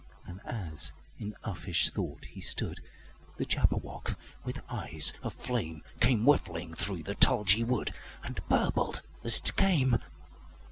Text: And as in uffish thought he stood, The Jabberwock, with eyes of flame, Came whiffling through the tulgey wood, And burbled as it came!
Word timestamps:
And 0.25 0.41
as 0.45 0.93
in 1.19 1.35
uffish 1.43 1.91
thought 1.91 2.25
he 2.25 2.41
stood, 2.41 2.79
The 3.37 3.45
Jabberwock, 3.45 4.17
with 4.43 4.63
eyes 4.67 5.13
of 5.21 5.33
flame, 5.35 5.83
Came 5.99 6.23
whiffling 6.25 6.73
through 6.73 7.03
the 7.03 7.13
tulgey 7.13 7.63
wood, 7.63 7.93
And 8.23 8.41
burbled 8.49 9.03
as 9.23 9.37
it 9.37 9.55
came! 9.55 9.97